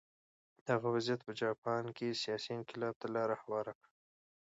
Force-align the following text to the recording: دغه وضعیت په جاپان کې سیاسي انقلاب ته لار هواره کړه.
دغه 0.67 0.87
وضعیت 0.93 1.21
په 1.27 1.31
جاپان 1.41 1.83
کې 1.97 2.19
سیاسي 2.23 2.51
انقلاب 2.59 2.93
ته 3.01 3.07
لار 3.15 3.29
هواره 3.41 3.73
کړه. 3.79 3.89